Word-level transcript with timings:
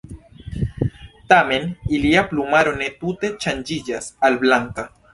Tamen 1.33 1.69
ilia 1.97 2.25
plumaro 2.33 2.75
ne 2.83 2.91
tute 3.05 3.33
ŝanĝiĝas 3.47 4.13
al 4.29 4.45
blanka. 4.47 4.93